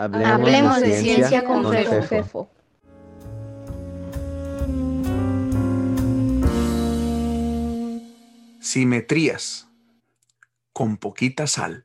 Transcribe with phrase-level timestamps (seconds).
[0.00, 2.48] Hablemos, de, ciencia, con, Fefo.
[8.60, 9.68] Simetrías
[10.72, 11.84] con poquita sal.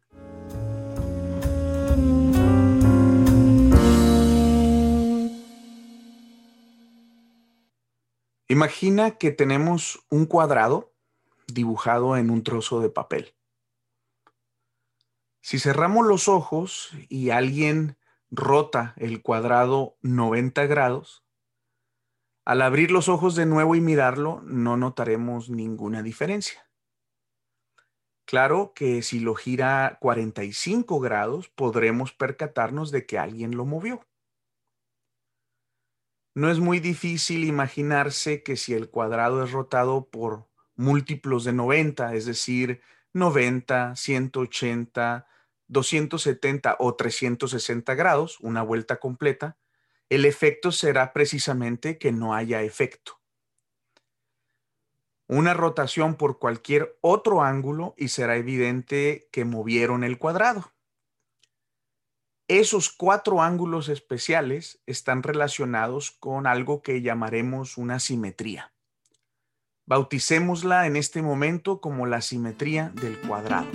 [8.47, 10.93] Imagina que tenemos un cuadrado
[11.47, 13.33] dibujado en un trozo de papel.
[15.41, 17.97] Si cerramos los ojos y alguien
[18.31, 21.25] rota el cuadrado 90 grados,
[22.45, 26.69] al abrir los ojos de nuevo y mirarlo, no notaremos ninguna diferencia.
[28.25, 34.05] Claro que si lo gira 45 grados, podremos percatarnos de que alguien lo movió.
[36.35, 42.13] No es muy difícil imaginarse que si el cuadrado es rotado por múltiplos de 90,
[42.13, 42.81] es decir,
[43.13, 45.27] 90, 180,
[45.67, 49.57] 270 o 360 grados, una vuelta completa,
[50.09, 53.19] el efecto será precisamente que no haya efecto.
[55.27, 60.71] Una rotación por cualquier otro ángulo y será evidente que movieron el cuadrado.
[62.47, 68.71] Esos cuatro ángulos especiales están relacionados con algo que llamaremos una simetría.
[69.87, 73.71] Bauticémosla en este momento como la simetría del cuadrado.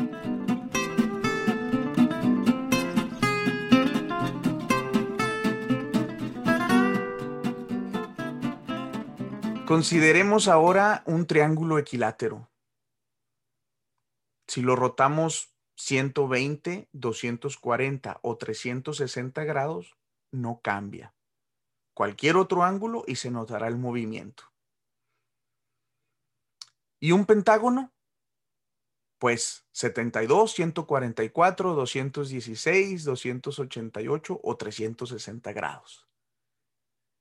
[9.71, 12.51] Consideremos ahora un triángulo equilátero.
[14.49, 19.97] Si lo rotamos 120, 240 o 360 grados,
[20.33, 21.15] no cambia.
[21.95, 24.43] Cualquier otro ángulo y se notará el movimiento.
[26.99, 27.93] ¿Y un pentágono?
[29.21, 36.09] Pues 72, 144, 216, 288 o 360 grados.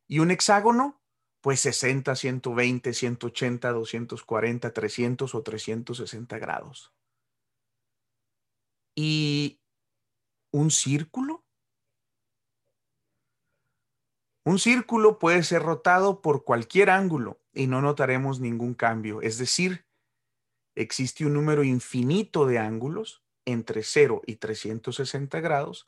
[0.08, 0.99] ¿Y un hexágono?
[1.42, 6.94] Pues 60, 120, 180, 240, 300 o 360 grados.
[8.96, 9.62] ¿Y
[10.52, 11.46] un círculo?
[14.46, 19.22] Un círculo puede ser rotado por cualquier ángulo y no notaremos ningún cambio.
[19.22, 19.86] Es decir,
[20.76, 25.88] existe un número infinito de ángulos entre 0 y 360 grados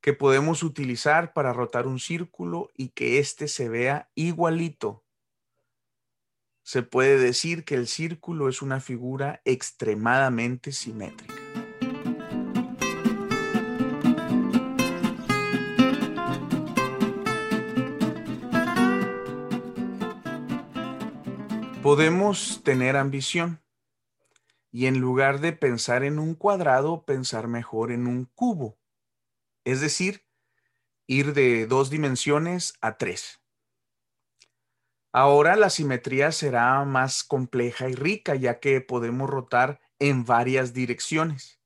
[0.00, 5.04] que podemos utilizar para rotar un círculo y que éste se vea igualito.
[6.62, 11.34] Se puede decir que el círculo es una figura extremadamente simétrica.
[21.82, 23.62] Podemos tener ambición
[24.72, 28.76] y en lugar de pensar en un cuadrado, pensar mejor en un cubo
[29.66, 30.24] es decir,
[31.08, 33.42] ir de dos dimensiones a tres.
[35.12, 41.60] Ahora la simetría será más compleja y rica ya que podemos rotar en varias direcciones.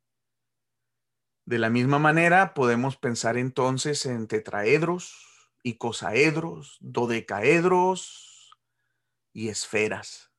[1.44, 8.56] De la misma manera, podemos pensar entonces en tetraedros, icosaedros, dodecaedros
[9.34, 10.29] y esferas.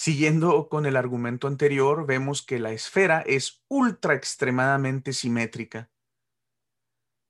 [0.00, 5.90] Siguiendo con el argumento anterior, vemos que la esfera es ultra extremadamente simétrica.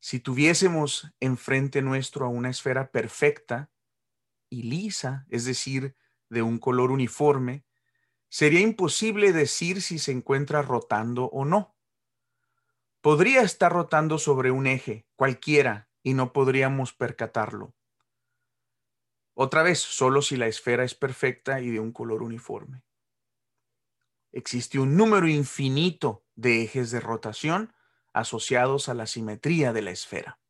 [0.00, 3.70] Si tuviésemos enfrente nuestro a una esfera perfecta
[4.50, 5.96] y lisa, es decir,
[6.28, 7.64] de un color uniforme,
[8.28, 11.74] sería imposible decir si se encuentra rotando o no.
[13.00, 17.77] Podría estar rotando sobre un eje, cualquiera, y no podríamos percatarlo.
[19.40, 22.82] Otra vez, solo si la esfera es perfecta y de un color uniforme.
[24.32, 27.72] Existe un número infinito de ejes de rotación
[28.12, 30.40] asociados a la simetría de la esfera.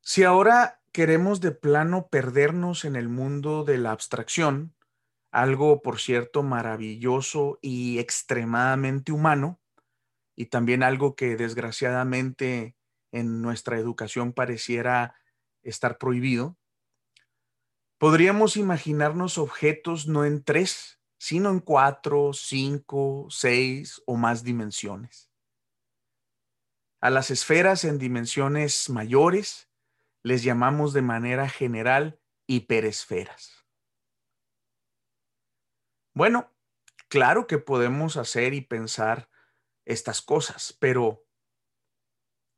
[0.00, 4.74] Si ahora queremos de plano perdernos en el mundo de la abstracción,
[5.30, 9.60] algo por cierto maravilloso y extremadamente humano,
[10.34, 12.78] y también algo que desgraciadamente
[13.12, 15.19] en nuestra educación pareciera
[15.62, 16.58] estar prohibido,
[17.98, 25.30] podríamos imaginarnos objetos no en tres, sino en cuatro, cinco, seis o más dimensiones.
[27.00, 29.70] A las esferas en dimensiones mayores
[30.22, 33.66] les llamamos de manera general hiperesferas.
[36.12, 36.52] Bueno,
[37.08, 39.30] claro que podemos hacer y pensar
[39.84, 41.24] estas cosas, pero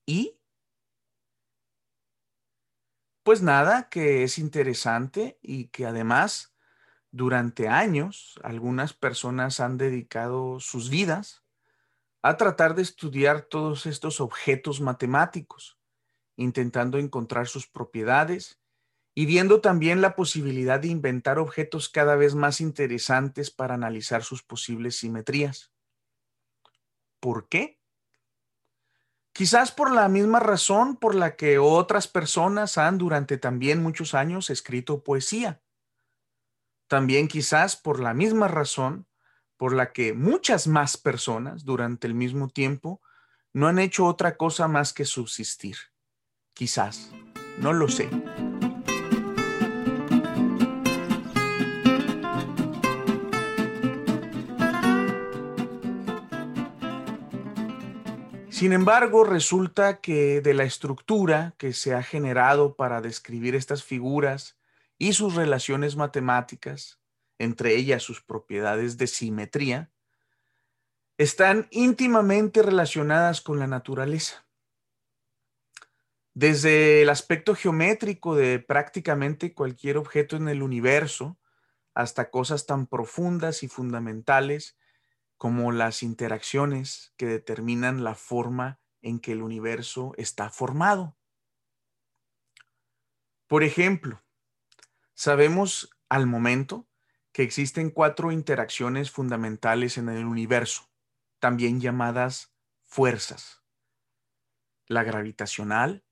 [0.06, 0.41] ¿y?
[3.22, 6.54] Pues nada, que es interesante y que además
[7.12, 11.44] durante años algunas personas han dedicado sus vidas
[12.22, 15.78] a tratar de estudiar todos estos objetos matemáticos,
[16.36, 18.60] intentando encontrar sus propiedades
[19.14, 24.42] y viendo también la posibilidad de inventar objetos cada vez más interesantes para analizar sus
[24.44, 25.72] posibles simetrías.
[27.20, 27.78] ¿Por qué?
[29.32, 34.50] Quizás por la misma razón por la que otras personas han durante también muchos años
[34.50, 35.62] escrito poesía.
[36.86, 39.06] También quizás por la misma razón
[39.56, 43.00] por la que muchas más personas durante el mismo tiempo
[43.54, 45.76] no han hecho otra cosa más que subsistir.
[46.52, 47.10] Quizás,
[47.58, 48.10] no lo sé.
[58.62, 64.56] Sin embargo, resulta que de la estructura que se ha generado para describir estas figuras
[64.98, 67.00] y sus relaciones matemáticas,
[67.40, 69.90] entre ellas sus propiedades de simetría,
[71.18, 74.46] están íntimamente relacionadas con la naturaleza.
[76.32, 81.36] Desde el aspecto geométrico de prácticamente cualquier objeto en el universo,
[81.94, 84.76] hasta cosas tan profundas y fundamentales
[85.42, 91.16] como las interacciones que determinan la forma en que el universo está formado.
[93.48, 94.22] Por ejemplo,
[95.14, 96.88] sabemos al momento
[97.32, 100.88] que existen cuatro interacciones fundamentales en el universo,
[101.40, 102.54] también llamadas
[102.84, 103.64] fuerzas.
[104.86, 106.04] La gravitacional,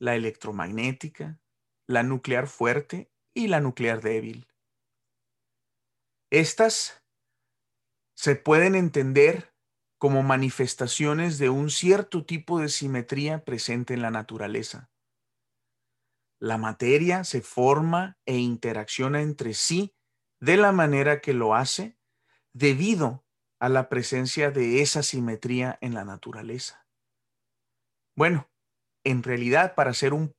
[0.00, 1.38] la electromagnética,
[1.86, 4.48] la nuclear fuerte y la nuclear débil.
[6.30, 7.05] Estas
[8.16, 9.54] se pueden entender
[9.98, 14.90] como manifestaciones de un cierto tipo de simetría presente en la naturaleza.
[16.38, 19.94] La materia se forma e interacciona entre sí
[20.40, 21.98] de la manera que lo hace
[22.52, 23.24] debido
[23.58, 26.86] a la presencia de esa simetría en la naturaleza.
[28.14, 28.50] Bueno,
[29.04, 30.34] en realidad, para ser un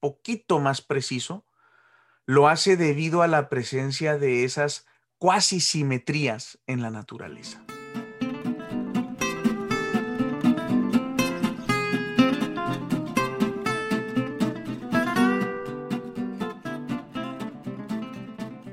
[0.00, 1.46] poquito más preciso,
[2.26, 4.86] lo hace debido a la presencia de esas
[5.22, 7.64] cuasi simetrías en la naturaleza.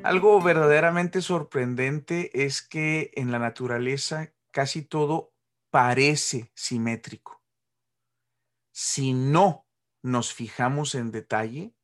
[0.01, 5.36] Algo verdaderamente sorprendente es que en la naturaleza casi todo
[5.69, 7.44] parece simétrico.
[8.72, 9.68] Si no
[10.01, 11.75] nos fijamos en detalle,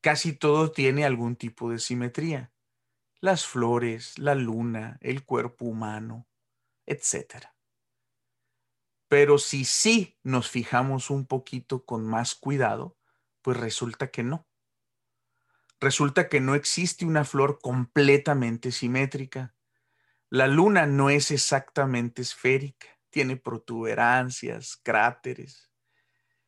[0.00, 2.50] casi todo tiene algún tipo de simetría.
[3.20, 6.26] Las flores, la luna, el cuerpo humano,
[6.86, 7.52] etc.
[9.08, 12.96] Pero si sí nos fijamos un poquito con más cuidado,
[13.42, 14.46] pues resulta que no
[15.80, 19.54] resulta que no existe una flor completamente simétrica.
[20.28, 25.70] La luna no es exactamente esférica, tiene protuberancias, cráteres.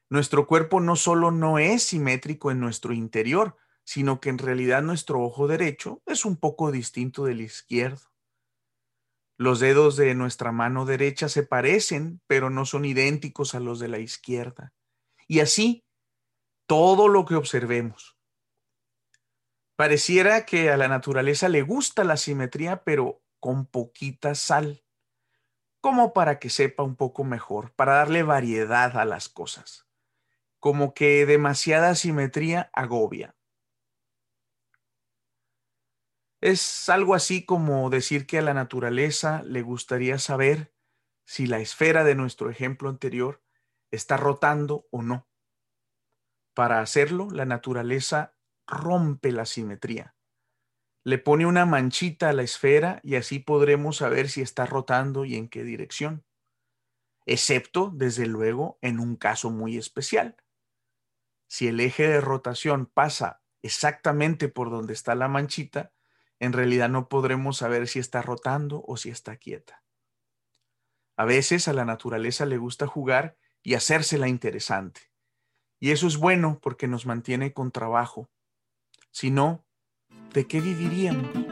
[0.09, 5.23] Nuestro cuerpo no solo no es simétrico en nuestro interior, sino que en realidad nuestro
[5.23, 8.13] ojo derecho es un poco distinto del izquierdo.
[9.37, 13.89] Los dedos de nuestra mano derecha se parecen, pero no son idénticos a los de
[13.89, 14.73] la izquierda.
[15.27, 15.85] Y así,
[16.67, 18.17] todo lo que observemos,
[19.83, 24.85] Pareciera que a la naturaleza le gusta la simetría, pero con poquita sal,
[25.81, 29.89] como para que sepa un poco mejor, para darle variedad a las cosas,
[30.61, 33.35] como que demasiada simetría agobia.
[36.43, 40.75] Es algo así como decir que a la naturaleza le gustaría saber
[41.25, 43.41] si la esfera de nuestro ejemplo anterior
[43.93, 45.29] está rotando o no.
[46.53, 48.35] Para hacerlo, la naturaleza
[48.67, 50.17] rompe la simetría.
[51.05, 55.37] Le pone una manchita a la esfera y así podremos saber si está rotando y
[55.37, 56.25] en qué dirección.
[57.25, 60.37] Excepto, desde luego, en un caso muy especial.
[61.49, 65.93] Si el eje de rotación pasa exactamente por donde está la manchita,
[66.43, 69.85] en realidad no podremos saber si está rotando o si está quieta.
[71.17, 75.13] A veces a la naturaleza le gusta jugar y hacérsela interesante.
[75.79, 78.29] Y eso es bueno porque nos mantiene con trabajo,
[79.13, 79.65] si no,
[80.33, 81.52] ¿de qué viviríamos?